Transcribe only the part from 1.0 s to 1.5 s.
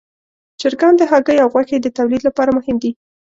هګیو او